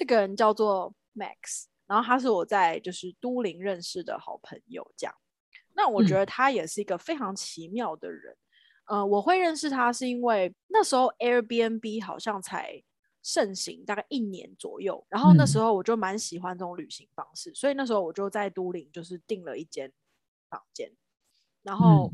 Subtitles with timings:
[0.00, 5.14] 这个人叫做 Max，然后他是我在就是都灵认识的好朋友，这样。
[5.74, 8.34] 那我觉得他也是一个非常奇妙的人。
[8.86, 12.82] 嗯、呃，我会认识他是因为那时候 Airbnb 好像才
[13.22, 19.92] 盛行大概一年左右，然后那时候我就蛮喜欢这种旅行方式，嗯、所以那时候我就在都灵就是订了一间
[20.48, 20.90] 房间，
[21.62, 22.10] 然后、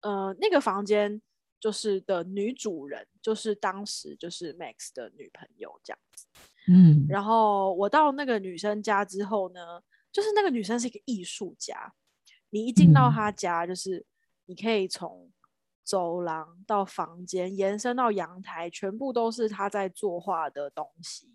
[0.00, 1.20] 嗯、呃那个房间
[1.60, 6.24] 就是的女主人就是当时就是 Max 的女朋友这样子，
[6.68, 9.60] 嗯，然后我到那个女生家之后呢，
[10.12, 11.92] 就是那个女生是一个艺术家，
[12.50, 14.04] 你一进到她家就是
[14.46, 15.30] 你可以从
[15.82, 21.32] 走廊到房间，延伸到阳台，全部都是她在作画的东西。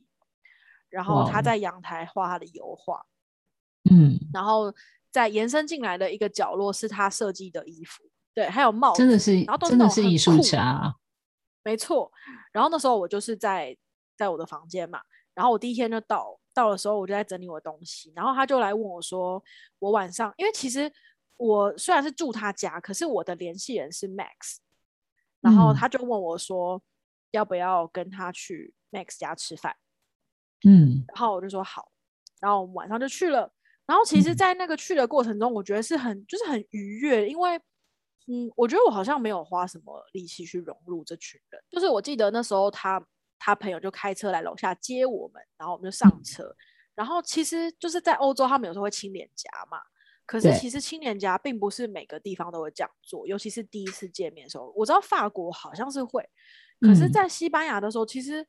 [0.90, 3.04] 然后她在阳台画她的油画，
[3.90, 4.72] 嗯，然后
[5.10, 8.04] 再延伸进来的一个角落是她设计的衣服，
[8.36, 10.96] 对，还有帽子，真的是，然后都真的是艺术家，
[11.64, 12.12] 没错。
[12.52, 13.76] 然后那时候我就是在
[14.16, 15.02] 在我的房间嘛，
[15.34, 19.44] 然后我第一天就到到的时候，我就在整理我的东西，然后他就来问我说，
[19.80, 20.92] 我晚上，因为其实。
[21.36, 24.58] 我虽然是住他家，可是我的联系人是 Max，
[25.42, 26.82] 然后他就问我说，
[27.32, 29.76] 要不要跟他去 Max 家吃饭？
[30.66, 31.92] 嗯，然后我就说好，
[32.40, 33.52] 然后我们晚上就去了。
[33.88, 37.58] 然后其实，在那个去的过程中，我觉得是很就是很愉悦，因为
[38.28, 41.62] 嗯，我觉得我好像没有花什么力气去融入这群人。
[41.70, 43.04] 就是我记得那时候他
[43.46, 46.44] 他朋友就开车来楼下接我们，然后我们就上车。
[46.44, 46.56] 嗯、
[46.96, 49.82] 然后其实就是在欧洲，他们有时候会亲脸颊嘛。
[50.26, 54.72] 可是其实亲脸颊并不是每个地方都会这样做，尤其是第一次见面的时候。
[54.78, 56.24] 我知道法国好像是会，
[56.80, 58.48] 可是，在西班牙的时候，嗯、其实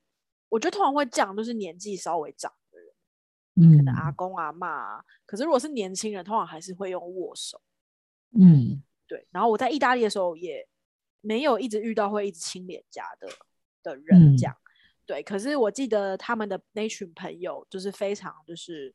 [0.48, 2.94] 我觉得通常会这样，就是年纪稍微长的人，
[3.56, 5.04] 嗯，可能阿公阿嬷啊。
[5.26, 7.60] 可是如果是年轻人，通常还是会用握手。
[8.38, 9.26] 嗯，对。
[9.32, 10.64] 然后我在意大利的时候，也
[11.20, 13.28] 没有一直遇到会一直亲脸颊的
[13.82, 14.54] 的人这样。
[14.54, 14.63] 嗯、
[15.06, 18.94] 对，可是我记得他们的那群朋友就是非常就是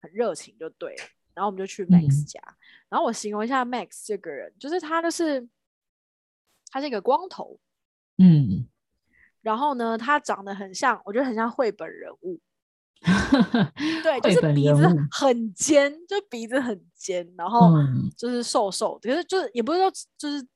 [0.00, 1.04] 很热情，就对了。
[1.32, 2.56] 然后我们就去 Max 家，嗯、
[2.90, 5.48] 然后我形容一下 Max 这个人，就是他就是
[6.70, 7.58] 他是一个光头，
[8.18, 8.66] 嗯，
[9.40, 12.40] 然后呢，他长得很像，我觉得很像绘本人物，
[14.02, 17.72] 对，就是鼻子很尖，就鼻子很尖，然后
[18.16, 20.46] 就是瘦瘦的，可是就是也不是说就是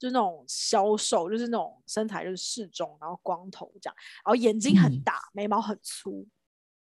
[0.00, 3.94] 就是那种消瘦，就是那种身材就是适中，然后光头这样，
[4.24, 6.26] 然后眼睛很大，嗯、眉毛很粗，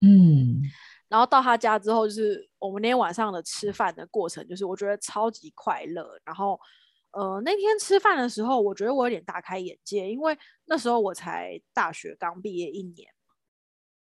[0.03, 0.61] 嗯。
[1.09, 6.21] 然后到他家之后，就是我们那天晚上的吃饭的过程，就是我觉得超级快乐。
[6.23, 6.61] 然后，
[7.13, 10.37] 呃，那天吃饭的时候，我觉得我有点大开眼界，因为
[10.67, 13.09] 那时候我才大学刚毕业一年。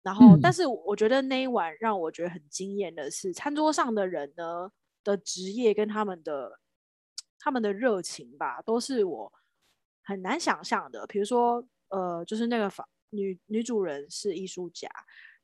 [0.02, 4.72] 然后，嗯、但是我觉得那一晚让我觉得很惊艳的是，餐桌上的人呢
[5.04, 6.60] 的职业跟他们的
[7.46, 9.32] 他们的热情吧，都是我
[10.04, 11.06] 很难想象的。
[11.06, 14.90] 比如说，呃，就是那个房女女主人是艺术家。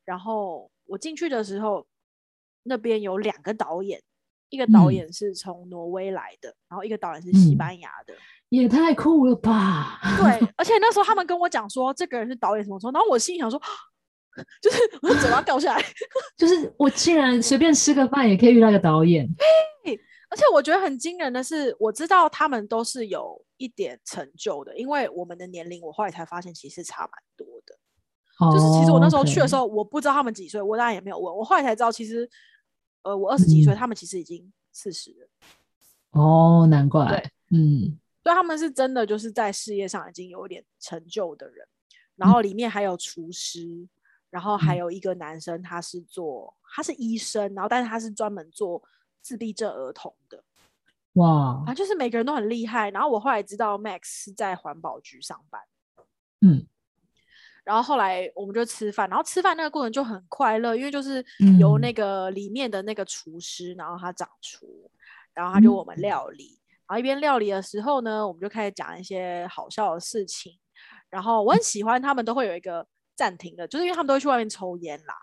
[0.04, 1.86] 然后我进去的时候，
[2.64, 4.02] 那边有两个导演，
[4.50, 8.16] 一个导演是从挪威来的，嗯、然后一个导演是西班牙的，
[8.50, 10.00] 也太酷了吧！
[10.18, 13.62] 对， 而且那时候他们跟我讲说，这个人是导演什么什么，然后我心里想说，
[14.60, 15.86] 就是我的嘴巴掉下来，
[16.36, 19.30] 就是我竟然随便吃个饭也可以遇到一个导演，
[20.32, 27.78] 而且我觉得很惊人的是，我知道他们都是有一点成就的，因为我们的年龄，我后来才发现其实差蛮多的。
[28.40, 31.36] 就是其实我那时候去的时候，我不知道他们几岁，我当然也没有问。
[31.36, 32.28] 我后来才知道，其实，
[33.04, 35.28] 呃，我二十几岁，他们其实已经四十了。
[36.20, 37.08] 哦，难怪。
[37.08, 37.18] 对，
[37.52, 41.68] 嗯，所以他们是真的就是在事业上已经有一点成就的人。
[42.16, 43.88] 然后里面还有厨师，
[44.30, 48.82] 然后还有一个男生，他是做他是医生，然后但是他是专门做
[49.22, 50.44] 自闭症儿童的。
[51.14, 52.90] 哇，啊，就是每个人都很厉害。
[52.92, 55.62] 然后我后来知道 Max 是在环保局上班。
[56.42, 56.66] 嗯。
[57.64, 61.24] 然后后来我们就吃饭，然后吃饭那个过程就很快乐，因为就是
[61.60, 64.90] 由那个里面的那个厨师，嗯、然后他掌厨，
[65.34, 70.58] 然后他就我们料理，嗯、然后一边料理的时候呢，我们就开始讲一些好笑的事情。
[71.10, 75.14] 然后我很喜欢他们都会有一个暂停的，就是因为他们都会去外面抽烟啦，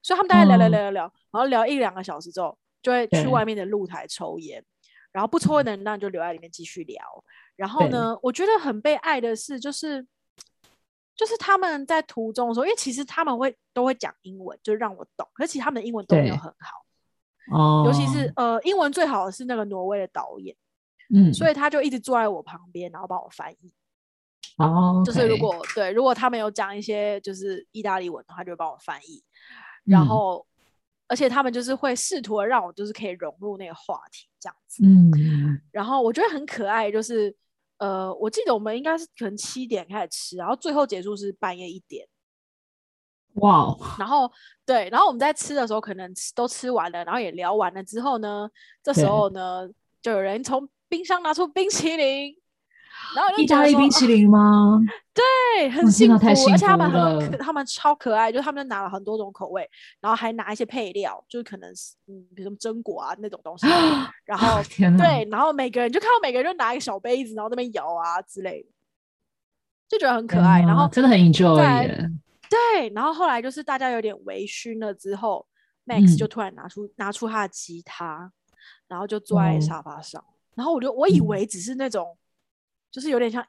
[0.00, 4.64] 所以他们大概聊聊聊聊聊，嗯、然后聊一两个小时之后，就会去外面的露台抽烟，
[5.12, 7.02] 然后不抽烟的人那就留在里面继续聊。
[7.56, 10.06] 然后呢，我觉得很被爱的是就是。
[11.18, 15.28] 就是他们在途中的时候，因为其实他们会都会讲英文，就让我懂。
[15.32, 20.54] 可是其实他们的英文都没有很好，哦，尤其是呃，英文最好的是那个挪威的导演，
[21.12, 23.74] 嗯，所以他就一直坐在我旁边，然后帮我翻译。
[24.58, 29.20] 哦，就是如果对，如果他们有讲一些就是意大利文的话，就会帮我翻译。
[29.82, 30.57] 然后，嗯、
[31.08, 37.34] 而且他们就是会试图的让我就是可以融入那个话题这样子，嗯，然后我觉得很可爱，就是。
[37.80, 42.04] 呃，我记得我们应该是可能七点开始吃，然后最后结束是半夜一点。
[43.34, 43.78] 哇哦！
[43.96, 44.28] 然后
[44.66, 48.50] 对，然后我们在吃的时候，可能都吃完了，然后也聊完了之后呢，
[48.82, 49.70] 这时候呢，
[50.02, 52.36] 就有人从冰箱拿出冰淇淋。
[53.16, 54.78] 然后意大利冰淇淋吗？
[55.14, 59.68] 对，很幸福，幸福而且他们很，他们超可爱，就他们拿了很多种口味，
[60.00, 63.66] 然后还拿一些配料，就是可能是嗯，比如什么榛果啊那种东西。
[64.24, 64.62] 然后
[64.96, 68.68] 对，然后每个人就看到每个人就拿一个小杯子，然后那边摇啊之类的，
[69.88, 70.60] 就觉得很可爱。
[70.60, 71.56] 然后真的很 enjoy
[72.48, 75.44] 对，然后后来就是大家有点微醺了之后、
[75.86, 78.30] 嗯、，Max 就突然拿出拿出他的吉他，
[78.86, 82.16] 然后就坐在沙发上，嗯、然后我就我以为只是那种。
[82.90, 83.44] 就是有点像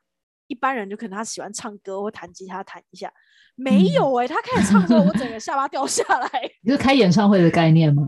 [0.47, 3.13] 一般人，就可能他喜欢唱歌或弹吉他弹一下，
[3.55, 6.29] 没有哎、欸，他开始唱的时候，我整个下巴掉下来。
[6.63, 8.03] 你是开演唱会的概念吗？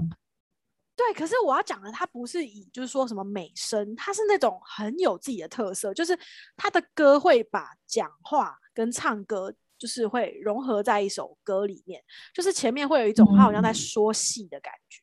[0.95, 6.17] 对，可是我要讲的，他不是以就是说什么美声，他是那种很有自己的特色，就是
[6.55, 12.03] 他的歌会把讲话跟唱歌就是会融合在一首歌里面，
[12.33, 15.01] 就是前面会有一种他好像在说戏的感觉，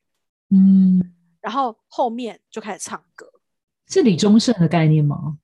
[0.54, 3.26] 嗯，然后后面就开始唱歌，
[3.88, 5.38] 是李宗盛的概念吗？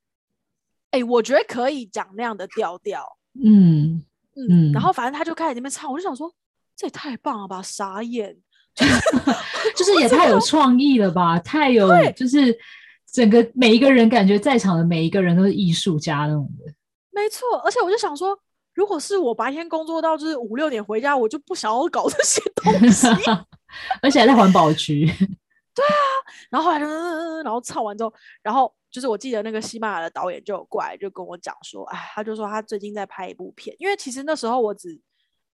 [0.94, 3.04] 哎、欸，我觉得可以讲那样的调调，
[3.44, 4.00] 嗯
[4.36, 6.32] 嗯，嗯，然后反正他就开始在那边唱，我就想说，
[6.76, 8.36] 这也太棒了吧，傻眼，
[9.74, 12.56] 就是 也太有创意了吧，太有，就是
[13.12, 16.72] 整个每一个人感觉在场的每一个人都是艺术家那种的，
[17.10, 18.38] 没错，而且我就想说，
[18.72, 23.08] 如果是我白天工作到就是五六点回家，我就不想要搞这些东西，
[24.00, 25.06] 而且还在环保区，
[25.74, 25.98] 对啊，
[26.50, 26.86] 然后后来就，
[27.42, 28.14] 然后唱完之后，
[28.44, 28.72] 然后。
[28.94, 34.96] 就是我记得那个西班牙的导演就有过来，就跟我讲说，哎，他就说他最近在拍一部片，因为其实那时候我只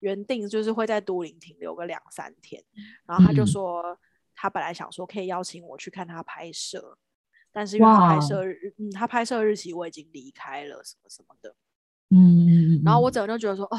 [0.01, 2.61] 原定就是会在都灵停留个两三天，
[3.07, 3.97] 然后他就说
[4.35, 6.99] 他本来想说可以邀请我去看他拍摄，
[7.53, 11.55] 但是因为他拍摄日，嗯，他拍摄日期我已经离开了，什么什么的，
[12.11, 13.79] 嗯，然后我整个就觉得说，哦，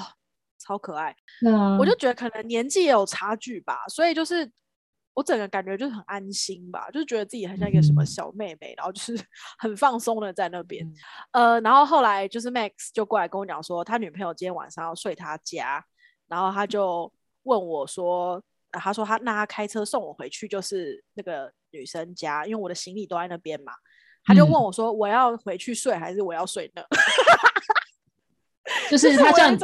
[0.58, 1.14] 超可爱，
[1.54, 4.50] 啊，我就觉得可能年纪也有差距吧，所以就是。
[5.19, 9.19] 我整个感觉就是很安心吧，就是觉得自己很像一个什么小妹妹，嗯、然后就是
[9.60, 10.86] 很放松的在那边。
[11.31, 15.83] 嗯、呃，然后后来就是 Max 就过来跟我讲说，他女朋友今天晚上要睡他家，
[16.30, 17.12] 然后他就
[17.44, 23.74] 问我说，呃、他说他那他开车送我回去，就是那个女生家，因为我的行李都在那边嘛。
[24.24, 26.81] 他就问我说，我要回去睡还是我要睡那？
[28.89, 29.57] 就是他叫你，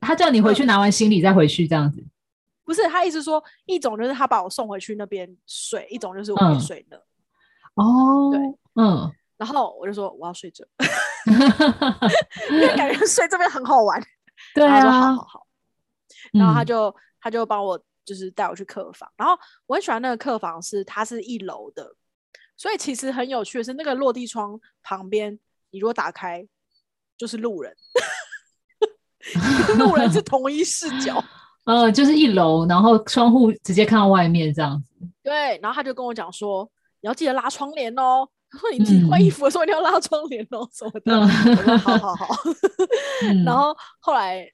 [0.00, 2.06] 他叫你回去拿完行李再回去这样子。
[2.68, 6.98] 不是他意思说，一种就是他把我送回去那边睡，一种就是我没睡那。
[7.82, 8.38] 哦，对，
[8.74, 10.68] 嗯，然后我就说我要睡这，
[12.52, 13.98] 因为感觉睡这边很好玩。
[14.54, 15.46] 对啊，他说好好好，
[16.34, 19.34] 然后他就、嗯、他就帮我就是带我去客房，然后
[19.66, 21.96] 我很喜欢那个客房是它是一楼的，
[22.54, 25.40] 所以其实很有趣的是那个落地窗旁边，
[25.70, 26.46] 你如果打开
[27.16, 27.74] 就是路人，
[29.78, 31.24] 路人是同一视角。
[31.68, 34.94] 呃，就是一楼，然后窗户直接看到外面这样子。
[35.22, 36.66] 对，然后他就跟我讲说，
[37.02, 38.26] 你要记得拉窗帘哦。
[38.50, 41.20] 然后你自己换衣服的时候一定要拉窗帘哦，什么的。
[41.20, 41.26] 我
[41.62, 42.26] 说好好好。
[43.44, 44.50] 然后后来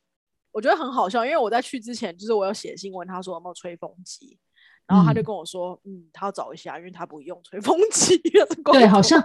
[0.51, 4.37] 我觉得很好笑，因为我在去之前，就是我有写信问他说有没有吹风机，
[4.89, 8.21] 然后他就跟我说，嗯，嗯，他要找一下，因为他不用吹风机。
[8.73, 9.21] 对，好像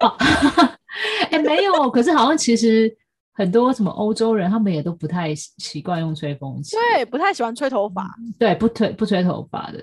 [0.00, 0.14] 哦，
[1.30, 2.94] 哎，没有，可是好像其实。
[3.36, 9.78] 很多什么欧洲人，他们也都不太习惯用吹风机，对，不太喜欢吹头发，嗯、对，不吹不吹头发的，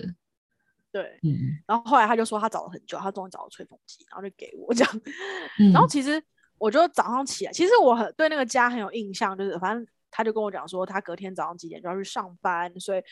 [0.92, 1.38] 对，嗯。
[1.68, 5.02] 然后后来他就说他找了很久，他终于找到吹风机，然后就给我这样。
[5.60, 6.20] 嗯、然后其实
[6.58, 13.04] 我就早上起来，其实我很对那个家很有印象，就是反正他就跟我讲说，他隔天早上几点就要去上班，所以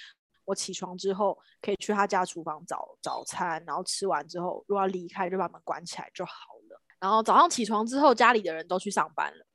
[0.46, 6.32] 我起床之后可以去他家厨房找早餐，然后吃完之后如果要离开就把门关起来就好
[6.70, 6.82] 了。
[7.00, 9.46] 然后早上起床之后，家里的人都去上班了。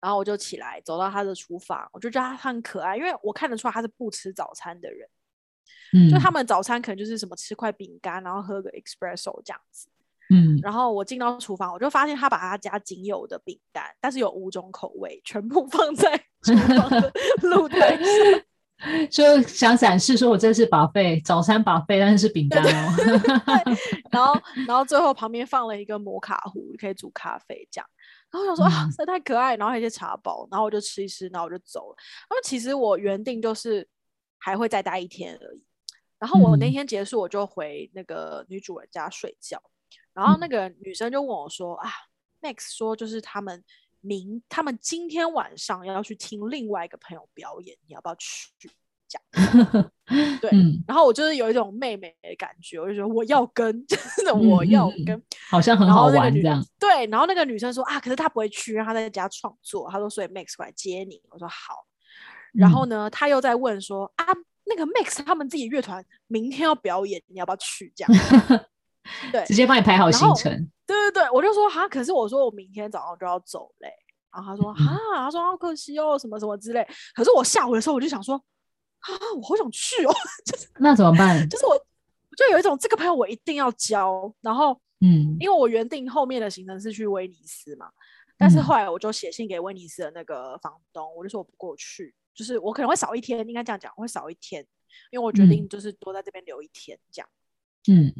[0.00, 5.08] 然后我就起来走到他的厨房，我就觉得他很可爱，因为我看得出来他是不吃早餐的人。
[5.92, 9.88] 嗯，就他们早餐可能就是什么吃块饼干，然后喝个 espresso 这样子。
[10.32, 22.94] 嗯，然后我进到厨房，我就发现他把他家仅有的饼干，但是有五种口味，全部 放在厨房的 露台上， 就想展示说我这是 buffet 早餐 buffet，但是是饼干哦。
[24.10, 27.86] 然后，然后最后旁边放了一个摩卡壶，可以煮咖啡这样。
[28.30, 31.96] 然后我想说啊，这太可爱，然后还有一些茶包，然后我就吃一吃，然后我就走了。
[32.28, 33.88] 然后其实我原定就是
[34.38, 35.64] 还会再待一天而已。
[36.18, 39.60] 然后我那天结束，我就回那个女主人家睡觉。
[40.12, 41.88] 然后那个女生就问我说啊
[42.40, 43.64] ，Max 说就是他们
[44.00, 48.52] 明他们今天晚上要去听另外一个朋友表演，你要不要去？
[49.10, 49.20] 讲，
[50.40, 56.64] 对，嗯、然后我就是有一种妹妹的感觉，我就说我要跟， 真的我要跟、嗯，好像很好玩这样。
[56.78, 59.90] 对，然后那个女生说啊，可是她不会去，让她在家创作。
[59.90, 61.20] 她说，所以 Max 过来接你。
[61.30, 61.84] 我说好，
[62.52, 64.24] 然后呢，她又在问说啊，
[64.64, 67.92] 那个 Max 他们自己乐团明天要表演，你要不要去？
[67.96, 68.12] 这样，
[69.32, 70.70] 对，直接帮你排好行程。
[70.86, 73.90] 对对对，我就说哈，可是我说我明天早上就要走嘞。
[74.32, 76.86] 然后他说哈，他说好可惜哦，什么什么之类。
[77.16, 78.40] 可是我下午的时候我就想说
[79.00, 80.12] 啊，我好想去哦，
[80.44, 81.48] 就是那怎么办？
[81.48, 81.76] 就是我
[82.36, 87.90] 就有一种这个朋友我一定要交，然后嗯，因为我原定后面的行程是去威尼斯嘛。
[88.38, 94.66] 但是后来我就写信给威尼斯的那个房东，我就说我不过去，就是我可能会少一天，应该这样讲，我会少一天，
[95.10, 97.28] 因为我决定就是多在这边留一天这样。
[97.88, 98.10] 嗯，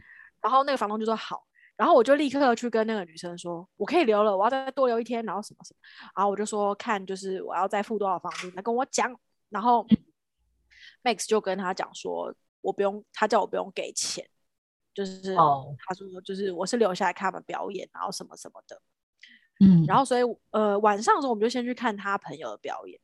[0.43, 5.79] 然后那个房东就说好，然后我就立刻去跟那个女生说，我可以留了，我要再多留一天，然后什么什么，
[6.15, 9.19] 然后我就说看就是我要再付多少房租，来跟我讲，
[9.49, 9.87] 然后
[11.03, 14.29] Max 就跟他讲说，我不用，他叫我不用给钱，
[14.95, 18.81] 就是他说就是我是留下来看他们表演，然后什么什么的。
[19.63, 22.99] 嗯，然后所以呃晚上的时候我们就先去看他朋友的表演，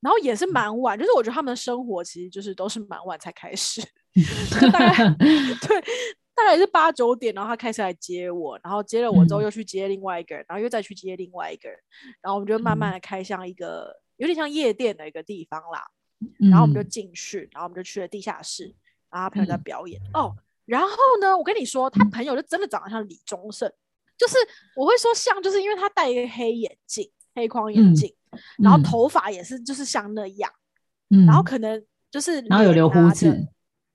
[0.00, 3.80] 然后也是蛮晚，就是我觉得他们的生活其实就是都是蛮晚才开始，
[4.60, 4.92] 就大概
[5.68, 5.80] 对，
[6.34, 11.78] 大概是八九点，然后他开车来接我，然后接了我之后又去接另外一个人，嗯、然后又再去接另外一个人，
[12.20, 15.86] 然后我们就慢慢的开向一个有点像夜店的一个地方啦，
[16.50, 18.64] 然后我们就进去，然后我们就去了地下室，
[19.10, 20.36] 然后他朋友在表演、嗯、哦，
[20.66, 23.70] 然后呢，我跟你说，他朋友就真的长得像李宗盛。
[24.16, 24.36] 就是
[24.76, 30.52] 我会说像，就是因为他戴一个黑眼镜、黑框眼镜，嗯、然后头发也是就是像那样，
[31.08, 33.30] 嗯、然后可能就是然后有留胡子，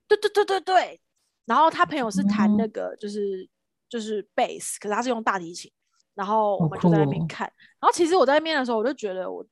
[0.08, 1.00] 对对对对对，
[1.44, 3.48] 然后他朋友是弹那个就是、嗯、
[3.88, 5.70] 就是贝斯，可是他是用大提琴，
[6.16, 7.52] 然后我们就在那边看，哦、
[7.82, 9.46] 然后其实我在那边的时候，我就觉得我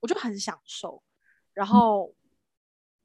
[0.00, 1.02] 我就很享受，
[1.54, 2.14] 然后、嗯、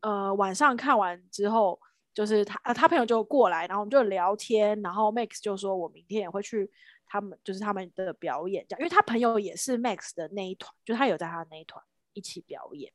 [0.03, 1.77] 呃晚上看完之后，
[2.13, 6.71] 就是他呃他朋友就过来，然后我们就聊天，然后 Max 就说我明天也会去。
[7.05, 11.79] 他们就是他们的表演，这样，因为他朋友也是 Max 的那一团，就他有在他那一团
[12.13, 12.91] 一起表演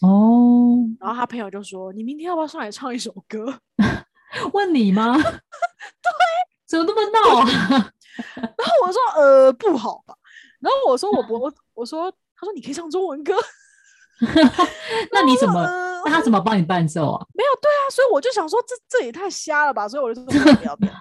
[0.00, 0.88] 哦。
[0.98, 3.60] 然后他朋友就说：“你明天要不要上来唱一首歌？”
[4.52, 5.14] 问你吗？
[5.22, 5.22] 对，
[6.66, 7.46] 怎么那么闹啊？
[8.34, 10.16] 然后我说：“呃，不好吧？”
[10.58, 13.34] 然后我说：“我不，我说，他说你可以唱中文歌。”
[15.12, 15.60] 那你怎么？
[15.60, 17.26] 呃、那他怎么帮你伴奏啊？
[17.34, 19.88] 没有，对啊，所以我就想说，这这也太瞎了吧？
[19.88, 20.92] 所以我就说不要不要。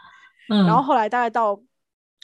[0.50, 1.62] 嗯、 然后后来大概到。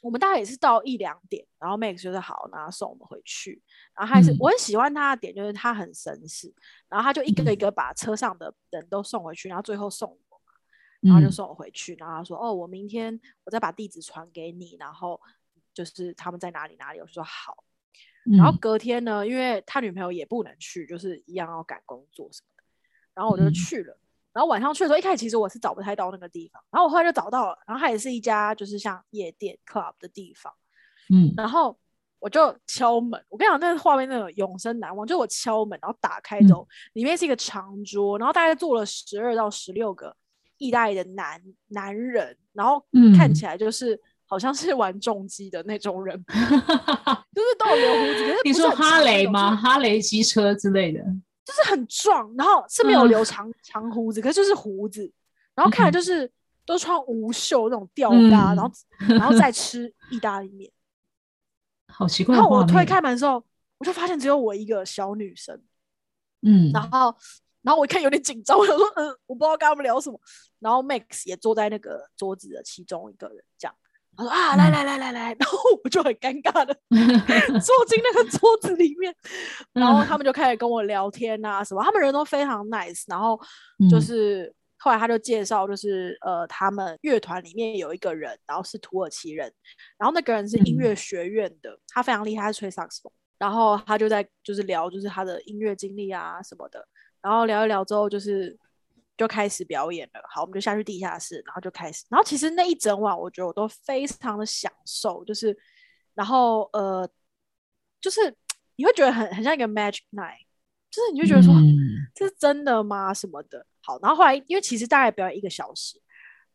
[0.03, 3.59] 我们大概也是到一两点，然后 Max 就是好，然后送我们回去。
[3.95, 6.53] 然后还是、嗯、我很喜欢他的点，就是他很绅士，
[6.87, 10.41] 然后他就一个一个把车上的人都送回去，然后最后送我，
[11.01, 11.95] 然后就送我回去。
[11.95, 15.19] 然后他说：“哦，我明天我再把地址传给你，然后
[15.73, 17.63] 就是他们在哪里哪里。”我就说好。
[18.37, 22.54] 然后隔天呢，因为他女朋友也不能去，就是一样要赶工作什么的，
[23.15, 23.97] 然后我就去了。
[24.33, 30.51] 然后晚上去的时候，一开始其实我是找不太到那个地方，然后我后来就找到了，然后它也是一家就是像夜店 club 的地方，
[31.09, 31.77] 嗯，然后
[32.19, 40.13] 我就敲门，我跟你讲那个画面那种永生难忘，就我敲门，然后打开之后，嗯、里面是一个长桌，然后大概坐了十二到十六个
[40.57, 42.85] 意大利的男男人，然后
[43.17, 46.43] 看起来就是好像是玩重机的那种人，嗯、
[47.31, 48.35] 就是都有留胡子。
[48.43, 49.55] 你说哈雷吗？
[49.55, 51.01] 哈雷机车之类的。
[51.45, 55.09] 就是很壮，然后是没有留长、嗯、长胡子，可是就是胡子，
[55.53, 56.29] 然后看来就是
[56.65, 58.71] 都穿无袖那种吊搭，嗯、然后
[59.09, 60.71] 然后再吃意大利面，
[61.87, 62.23] 好奇。
[62.25, 62.35] 怪。
[62.35, 63.43] 然后我推开门的时候，
[63.77, 65.61] 我就发现只有我一个小女生，
[66.41, 67.15] 嗯，然后
[67.61, 70.19] 然后我一看有点紧张，我想说，嗯，我不知道跟他们聊什么，
[70.59, 73.75] 然后 Max 也坐在那个桌子的其中一个人，这样。
[74.17, 76.73] 他说啊，来来来来来， 然后我就很尴尬的
[77.59, 79.13] 坐进那个桌子里面，
[79.73, 83.39] 然后他们就开始跟我聊天啊什么，他们人都非常 nice，然后
[83.89, 89.51] 就是后来他就介绍，就是呃他们乐团里面有一个人，然后是土耳其人，
[89.97, 96.87] 然后那个人是音乐学院的，他非常厉害，他是吹萨克斯风，然后他就在就是聊就是他的音乐经历啊什么的，
[97.21, 98.57] 然后聊一聊之后就是。
[99.17, 105.57] 就开始表演了，好，我们就下去地下室，然后就开始，然后其实那一整晚，我觉得我都非常的享受，就是，
[106.13, 107.09] 然后呃，
[108.01, 108.35] 就是
[108.75, 110.43] 你会觉得很很像一个 magic night，
[110.91, 111.77] 就是你就觉得说、嗯、
[112.13, 113.13] 这是真的吗？
[113.13, 115.97] 什么的，好，然后后来因为其实大概表演一个小时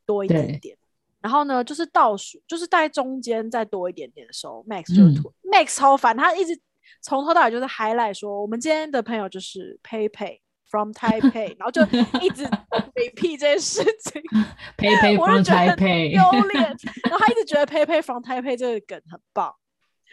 [0.05, 0.77] 多一点点，
[1.21, 6.61] 然后呢，就是倒数，就是在中间再多一点点的时候，Max 就吐、嗯、Max 超烦，他一直
[7.01, 10.43] 从头到尾就是 highlight 说，我们今天的朋友就是佩佩。
[10.71, 11.83] From Taipei，然后就
[12.21, 12.45] 一直
[12.95, 14.23] repeat 这件事情。
[14.79, 16.63] 佩佩 from Taipei，丢脸。
[17.03, 19.53] 然后他一直觉得佩佩 from Taipei 这个梗很棒，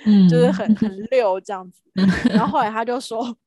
[0.05, 1.83] 嗯，就是很 很溜这样子。
[2.31, 3.37] 然后后来他就说，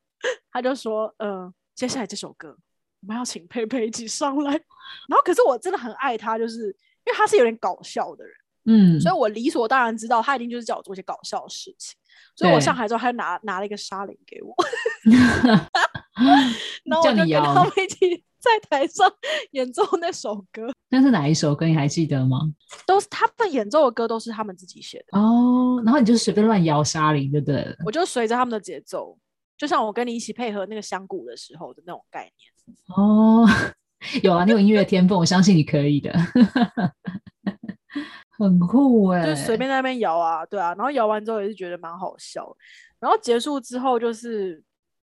[0.52, 2.56] 他就说，嗯、呃，接下来这首歌
[3.00, 4.52] 我们要请佩佩一起上来。
[4.52, 8.32] 然后可是我真的很爱他，就是因为他是有点搞笑的人，
[8.66, 11.96] 嗯，所以我理所当然知道他一定就是叫我做一些搞笑的事情。
[12.36, 14.54] 所以我上海之后，他就拿拿了一个沙林给我，
[16.84, 19.10] 然后我就跟他们一起在台上
[19.52, 20.70] 演奏那首歌。
[20.88, 21.66] 那是哪一首歌？
[21.66, 22.40] 你还记得吗？
[22.86, 25.80] 都是他们演奏的歌，都是他们自己写的哦。
[25.84, 27.76] 然后你就随便乱摇沙林，对不对？
[27.84, 29.16] 我就随着他们的节奏，
[29.56, 32.76] 就像我跟你一起配合那个香鼓的时候的那种概念。
[32.96, 33.46] 哦，
[34.22, 36.12] 有啊，你有音乐天分，我相信你可以的。
[38.44, 42.56] 很酷哎、欸，就随便在那边摇啊，对啊，然后摇完之后也是觉得蛮好笑。
[42.98, 44.62] 然后结束之后就是，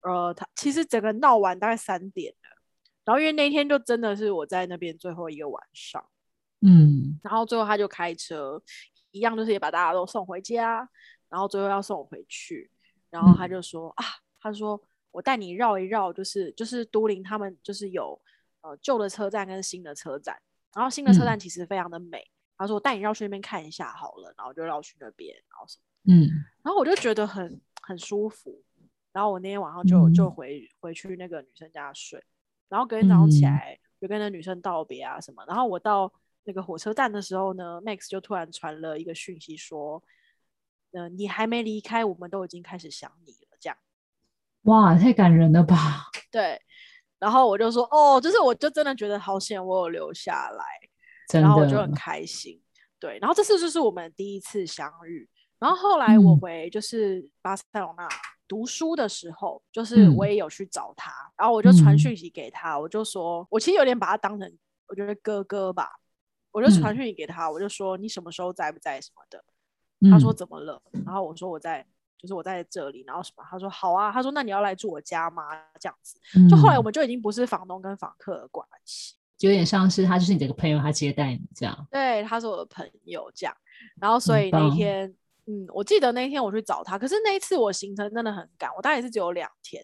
[0.02, 2.62] 呃，他其实整个闹完大概三点了。
[3.04, 6.04] 然后因为那天就真的是我在那边最后一个晚上，
[6.60, 8.60] 嗯，然后最后他就开车，
[9.10, 10.88] 一样就是也把大家都送回家，
[11.28, 12.70] 然后最后要送我回去，
[13.10, 14.04] 然后他就说、嗯、啊，
[14.40, 18.20] 他说我带你绕一绕，就是就是都灵他们就是有
[18.60, 20.36] 呃旧的车站跟新的车站，
[20.74, 22.18] 然后新的车站其实非常的美。
[22.18, 26.28] 嗯他说：“我带你绕去那边看一下好了。”然后就绕去那边，然后什么，嗯，
[26.62, 28.62] 然后我就觉得很很舒服。
[29.12, 32.22] 然后我那天晚上就、嗯、就回回去那个女生家睡。
[32.68, 35.42] 然后隔天早上起来、嗯、就跟那女生道别啊什么。
[35.46, 36.12] 然后我到
[36.44, 40.04] 那个火车站的时候呢，Max 就突然传了一个讯息说
[40.92, 43.78] ：“嗯、呃，你还没离开，我们都已经开始想你了。”这样，
[44.64, 46.10] 哇，太感人了吧？
[46.30, 46.60] 对。
[47.18, 50.64] 然后我就说：“哦，就是我就真的觉得好险，我有留下来。”
[51.38, 52.60] 然后我就很开心，
[52.98, 53.18] 对。
[53.20, 55.28] 然后这次就是我们第一次相遇。
[55.58, 58.08] 然后后来我回就是巴塞罗那
[58.48, 64.58] 读书的时候，嗯、就是我也有去找他，然后我就传讯息给他，我就说，我其实有点把他当成
[64.88, 66.00] 我觉得哥哥吧，
[66.50, 69.44] 我就传讯息给他，我就说你什么时候在不在什么的。
[70.10, 70.80] 他说怎么了？
[71.04, 73.04] 然后我说我在，就是我在这里。
[73.06, 73.44] 然后什么？
[73.50, 74.10] 他说好啊。
[74.10, 75.44] 他说那你要来住我家吗？
[75.78, 76.18] 这样子。
[76.48, 79.16] 就后来我们就已经不是房东跟房客的关系。
[79.40, 81.86] 有点像是他就是你这个朋友，他接待你这样。
[81.90, 83.56] 对，他是我的朋友这样。
[83.98, 85.08] 然后所以那天，
[85.46, 89.82] 嗯，我记得那天我去找他，可是那一次我行程真的很赶，我大概也是只有两天。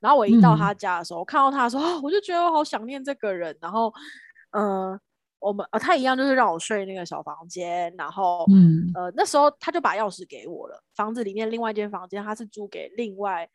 [0.00, 3.56] 然后我一到他家的时候，嗯、我看到他的时候，哦，我就觉得我好想念这个人。
[3.60, 3.92] 然后，
[4.50, 5.00] 嗯、呃，
[5.38, 7.94] 我们呃，他一样就是让我睡那个小房间。
[7.96, 10.82] 然后，嗯，呃，那时候他就把钥匙给我了。
[10.96, 13.48] 房子里面另外一间房间，他是租给另外，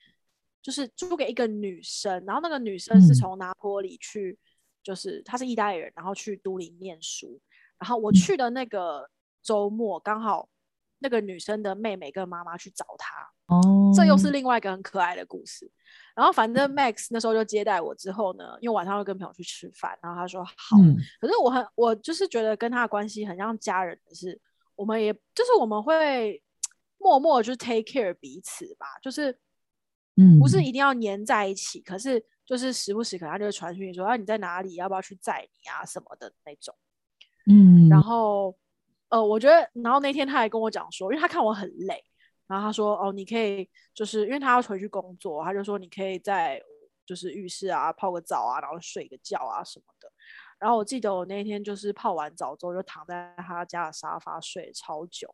[0.62, 2.24] 就是租给一个女生。
[2.26, 4.40] 然后那个女生是从拿坡里去。
[4.82, 7.40] 嗯就是他是意大利人，然后去都灵念书，
[7.78, 9.08] 然后我去的那个
[9.44, 10.50] 周末刚好
[10.98, 15.72] 那个女生的妹妹跟妈妈去找他，哦，这又是另外一个很可爱的故事。
[16.16, 24.42] 然后反正 Max 那时候就接待我之后呢，因为晚上会跟朋友去吃饭，然后他说好，嗯、可是我很我就是觉得跟他的关系很像家人的是，
[24.76, 26.42] 我们也就是我们会
[26.98, 29.38] 默默就 take care 彼此吧，就是
[30.16, 32.26] 嗯，不是一定要黏在一起，可是。
[32.52, 35.86] 就是时不时可能他就会传讯说啊，你在哪里，要不要去载你啊？
[35.86, 36.76] 什么的那种，
[37.50, 38.54] 嗯，然后
[39.08, 42.04] 呃我觉得，然后那天他还跟我讲说，因为他看我很累，
[42.48, 46.62] 然后他说哦，你可以就是因为他要回去工作，他就说你可以在
[47.06, 50.12] 就是浴室啊泡个澡啊，然后睡个觉啊什么的。
[50.60, 55.34] 然后我记得我那天就是泡完澡之后就躺在他家的沙发睡超久，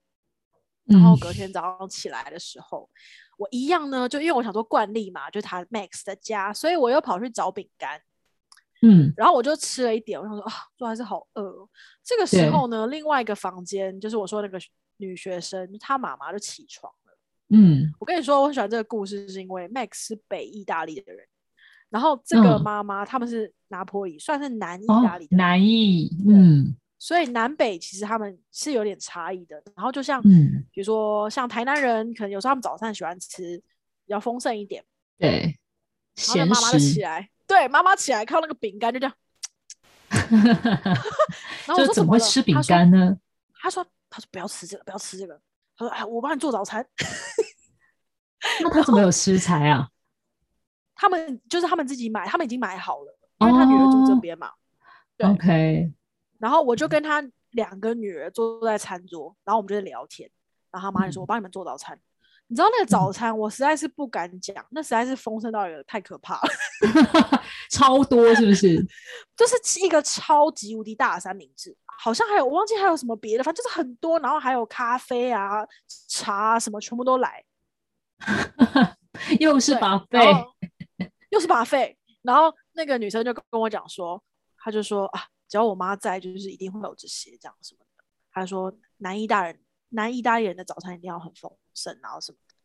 [0.87, 2.89] 然后隔天早上起来的时候。
[2.93, 2.97] 嗯
[3.37, 8.01] 我一样呢，就因为我想说惯例嘛，就是他 Max 的家，所以我又跑去找饼干，
[8.81, 11.69] 嗯，然后我就吃了一点，我想说啊，说还是好饿哦。
[12.03, 14.57] 这个时候呢，另外一个房间就是我说那个
[14.97, 17.13] 女学生，她妈妈就起床了，
[17.49, 21.23] 嗯，我跟你说，我很喜欢这个故事，是因为 Max 是北意大利的人，
[21.91, 26.75] 然后这个妈妈他们是拿破里，算是南意大利的，南意，嗯。
[26.99, 29.61] 所以南北其实他们是有点差异的。
[29.75, 33.57] 然后就像，嗯，比如说像台南人，可能有时候他们早餐喜欢吃
[34.05, 34.83] 比较丰盛一点。
[35.17, 35.57] 对，
[36.35, 39.15] 然后妈妈就起来，对，妈妈起来靠那个饼干就这样。
[41.67, 43.17] 然后我说怎么会吃饼干呢？
[43.59, 45.39] 他说：“他说不要吃这个，不要吃这个。”
[45.75, 46.85] 他说：“哎，我帮你做早餐。
[48.61, 49.89] ”那他怎么有食材啊？
[50.95, 54.51] 他们就是他们自己买，他们已经买好了，因为他女儿住这边嘛。
[55.19, 55.91] ，OK。
[56.39, 60.29] 然后我就跟他两个女儿坐在餐桌，然后我们就在聊天。
[60.71, 61.99] 然后他妈就说：“我帮你们做早餐。”
[62.49, 66.49] 你知道那个早餐，我实在是不敢讲，那实在是丰盛到一个太可怕了，
[67.71, 68.77] 超多是不是？
[69.35, 74.19] 就是一个超级无敌大的三明治，好像还有我忘记还有什么别的，反正就是很多。
[74.19, 75.65] 然后还有咖啡啊、
[76.07, 77.43] 茶啊什么，全部都来。
[79.39, 80.47] 又是 buffet，
[81.31, 81.95] 又是 buffet。
[82.21, 84.21] 然后那个女生就跟我讲说，
[84.57, 85.23] 她就说啊。
[85.47, 88.03] 只要我妈在，就是一定会有这些这样什么的。
[88.31, 92.55] 她说南意大人、南意大利人的早餐一定要很丰盛，然后什么的。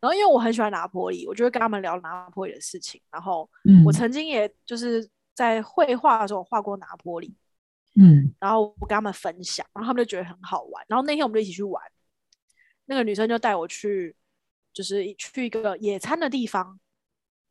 [0.00, 3.00] 然后因为我很喜欢拿破里，我就会跟他们聊拿破里的事情。
[3.10, 3.48] 然后
[3.84, 7.34] 我曾经也就是在绘画的时候画过拿破里，
[7.98, 10.84] 嗯，然后我跟他们分享，然后他们就觉得很好玩。
[10.86, 11.82] 然后那天我们就一起去玩，
[12.84, 14.14] 那个女生就带我去，
[14.72, 16.78] 就是去一个野餐的地方，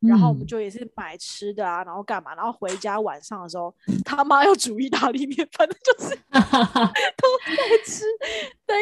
[0.00, 8.04] 然后我们就也是买吃的啊，然后干嘛，然后回家晚上的时候，他妈要煮意大利面， 反正就是都 在吃，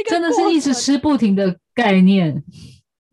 [0.08, 2.42] 真的是一直吃不停的概念，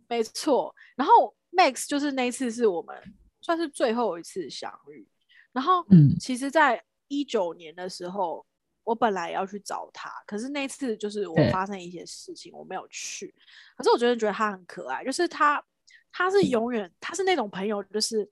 [0.08, 0.74] 没错。
[0.96, 2.96] 然后 Max 就是那一次是我们
[3.42, 5.08] 算是最后一次相遇，
[5.54, 8.46] 然后嗯，其实，在一九年的时候，
[8.84, 13.34] 我本来要去找他，可是那次就是我发生一些事情，我没有去。
[13.78, 15.64] 可是我觉得觉得他很可爱，就是他
[16.12, 18.30] 他是永远他是那种朋友，就是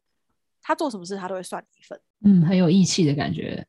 [0.62, 3.66] 他做什么事他都会算你一份，嗯，很有义气的感觉。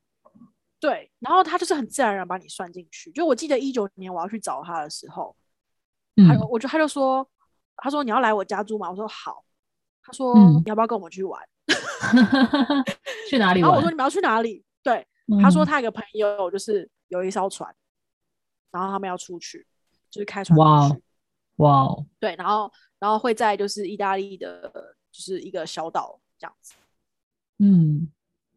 [0.78, 3.10] 对，然后他就是很自然而然把你算进去。
[3.12, 5.36] 就我记得一九年我要去找他的时候，
[6.16, 7.28] 嗯，他我就他就说，
[7.76, 8.90] 他说你要来我家住吗？
[8.90, 9.44] 我说好。
[10.02, 11.40] 他说、嗯、你要不要跟我们去玩？
[13.28, 13.68] 去哪里玩？
[13.68, 14.64] 然后我说你们要去哪里？
[14.82, 17.72] 对，嗯、他说他有个朋友就是有一艘船，
[18.72, 19.66] 然后他们要出去，
[20.10, 21.00] 就是开船哇哦，
[21.60, 24.68] 哇哦，对，然后然后会在就是意大利的，
[25.10, 26.74] 就是一个小岛这样子。
[27.58, 28.10] 嗯，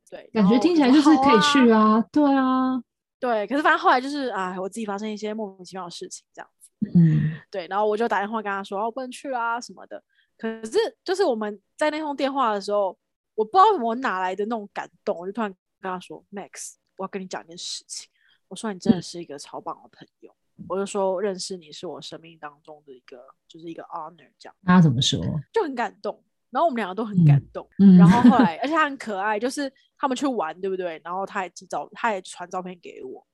[0.10, 2.84] 对，感觉听起来就是可以去啊，啊对啊，
[3.20, 3.48] 对。
[3.48, 6.70] 可是反正后来就是哎，我自己发生一些莫名其妙的事情这样子。
[6.96, 10.04] 嗯，对，然后我就打电话跟他说，哦，我不能去啊什么的。
[10.38, 12.98] 可是就是我们在那通电话的时候。
[13.36, 15.50] 我不知道我哪来的那种感动，我就突然
[15.82, 18.08] 跟他说：“Max，我要跟你讲一件事情。”
[18.48, 20.32] 我说：“你真的是一个超棒的朋友。
[20.32, 20.38] 嗯”
[20.68, 25.20] 我就说：“认识你是我生命当中的一个，就是一个 honor。”这样他怎么说？
[25.52, 26.24] 就很感动。
[26.50, 27.68] 然后我们两个都很感动。
[27.80, 31.02] 嗯、然后后来，而且他很可爱，就是他们去玩，对不对？
[31.04, 33.26] 然后他也寄照，他也传照片给我，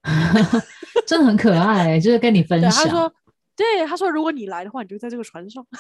[1.06, 2.72] 真的很可爱，就是跟你分享。
[2.72, 3.14] 他说
[3.58, 5.66] ：“对，他说如果你来的话，你就在这个船上。”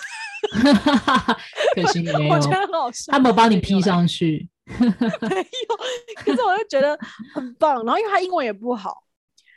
[1.75, 3.11] 可惜你没 有，我觉得很好笑。
[3.11, 4.93] 他们帮你 P 上去，没有。
[6.17, 6.97] 可是我就觉得
[7.33, 7.75] 很棒。
[7.85, 9.03] 然后因为他英文也不好，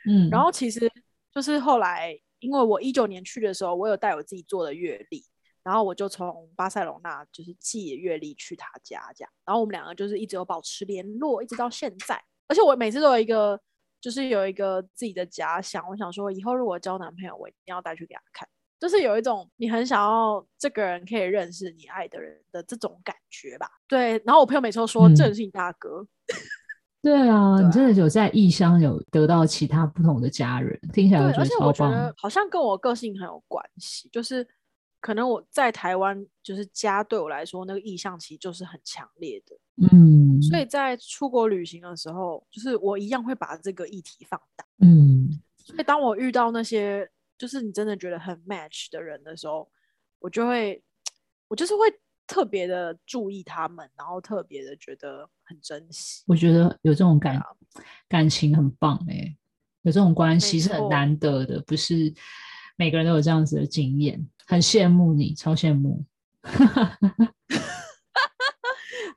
[0.09, 0.89] 嗯，然后其实
[1.33, 5.23] 就是后来，因为我一九年去的时候，我有带我自己做的阅历，
[5.63, 9.31] 然后我就从巴塞罗那就是寄阅历去他家，这样。
[9.45, 12.21] 然后我们两个就是一直有保持联络，一直到现在。
[12.47, 13.59] 而且我每次都有一个，
[13.99, 18.47] 就是有一个自己的假想，我想说以后如果交男朋友，我一定要带去给他看。
[18.79, 23.67] 就是有一种你很想要这个人可以认识你爱的人的这种感觉吧。
[23.87, 26.05] 对，然后我朋友每次都说，这是你大哥。
[27.03, 31.67] 嗯、对啊，对啊，你真的有在异乡有得到其他不同的家人，听起来我觉得超棒。
[31.67, 34.47] 而且我觉得好像跟我个性很有关系，就是
[34.99, 39.55] 可能我在台湾，就是家对我来说那个意向其实就是很强烈的。
[39.91, 44.65] 嗯，所以在出国旅行的时候，就是我一样会把这个议题放大。
[44.79, 47.09] 嗯，所以当我遇到那些。
[47.35, 49.67] 就是你真的觉得很 match 的人的时候，
[50.19, 50.81] 我就会，
[51.49, 51.81] 我就是会
[52.33, 56.23] 特别的注意他们，然后特别的觉得很珍惜。
[56.25, 57.45] 我觉得有这种感、啊、
[58.09, 59.37] 感情很棒哎、欸，
[59.83, 62.11] 有这种关系是很难得的，不是
[62.75, 66.03] 每个人都有这样子的经验，很羡慕你，超羡慕。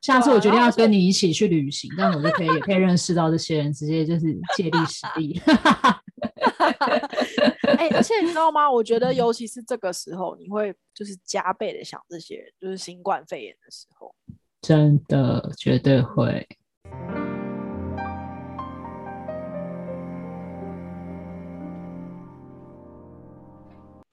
[0.02, 5.40] 下次我决定要跟你一起去旅行，这样我就可以也可以认识到这些人，直接就是借力使力。
[7.78, 8.70] 哎、欸，而且你知道吗？
[8.70, 14.14] 我觉得尤其是这个时候，你会就是加倍的想这些人，就是新冠肺炎的时候，
[14.60, 16.46] 真的绝对会。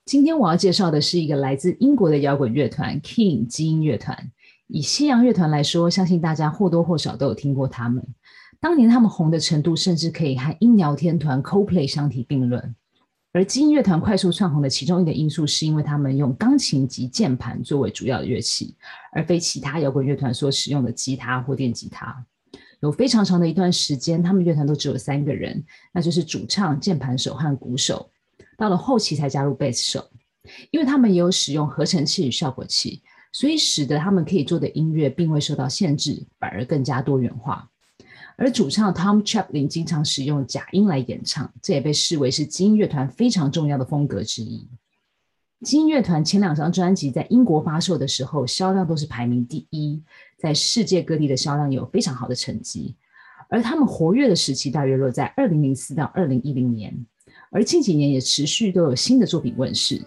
[0.06, 4.30] 今天我要介绍的是一个来自英国的摇滚乐团 King 基因乐团。
[4.66, 8.06] 以西洋乐团来说，相信大家或多或少都有听过他们。
[8.64, 12.74] 当年他们红的程度，甚至可以和音疗天团 CoPlay 相提并论。
[13.34, 18.74] 而基因乐团快速窜红的其中一个因素，是因为他们用钢琴及键盘作为主要的乐器，
[19.12, 22.24] 而非其他摇滚乐团所使用的吉他或电吉他。
[22.80, 28.08] 有非常长的一段时间，他们乐团都只有三个人，那就是主唱、键盘手和鼓手。
[28.56, 30.08] 到了后期才加入贝斯手，
[30.70, 37.68] 因为他们也有使用合成器与效果器，所以使得他们可以做的音乐并未受到限制，反而更加多元化。
[38.36, 44.68] 而主唱 Tom Chaplin 经常使用假音来演唱，这也被视为是基因乐团非常重要的风格之一。
[45.60, 50.02] 基因乐团前两张专辑在英国发售的时候，销量都是排名第一，
[50.36, 52.96] 在世界各地的销量有非常好的成绩。
[53.48, 57.06] 而他们活跃的时期大约落在二零零四到二零一零年，
[57.50, 60.02] 而近几年也持续都有新的作品问世。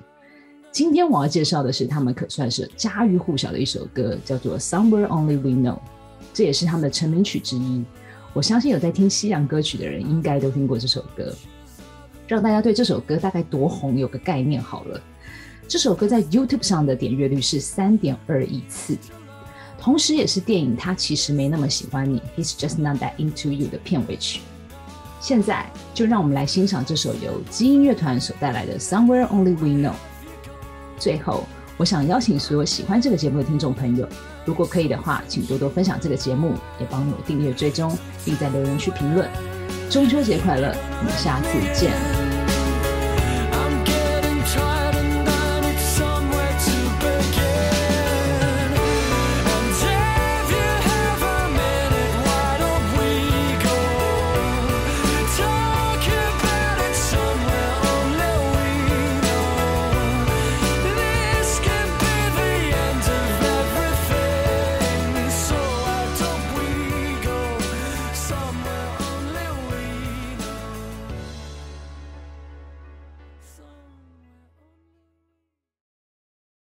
[0.72, 5.76] 今天我要介绍的是他们可算是家喻户晓的一首歌，叫做《Somewhere Only We Know》，
[6.34, 7.84] 这也是他们的成名曲之一。
[8.38, 11.34] 我相信有在听西洋歌曲的人，应该都听过这首歌。
[12.28, 15.02] 让大家对这首歌大概多红有个概念好了。
[15.68, 18.96] 这首歌在 YouTube 上的点阅率是三点二亿次，
[19.80, 24.42] 同时也是电影《他其实没那么喜欢你》（He's Just Not That Into You） 的片尾曲。
[25.20, 29.94] 现在就让我们来欣赏这首由基因乐团所带来的《Somewhere Only We Know》。
[31.00, 34.08] 最后，我想邀请所有喜欢这个节目的听众朋友，
[34.46, 39.30] 如果可以的话，请多多分享这个节目，也帮我订阅追踪，并在留言区评论。
[39.90, 42.17] 中秋节快乐，我们下次见。